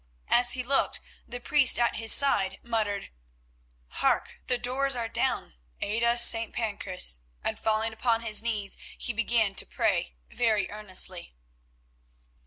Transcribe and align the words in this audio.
As 0.29 0.53
he 0.53 0.63
looked 0.63 0.99
the 1.27 1.39
priest 1.39 1.77
at 1.77 1.97
his 1.97 2.11
side 2.11 2.57
muttered: 2.63 3.11
"Hark! 3.87 4.39
The 4.47 4.57
doors 4.57 4.95
are 4.95 5.07
down. 5.07 5.53
Aid 5.79 6.03
us, 6.03 6.23
St. 6.25 6.51
Pancras!" 6.55 7.19
and 7.43 7.59
falling 7.59 7.93
upon 7.93 8.21
his 8.21 8.41
knees 8.41 8.77
he 8.97 9.13
began 9.13 9.53
to 9.53 9.65
pray 9.67 10.15
very 10.27 10.67
earnestly. 10.71 11.35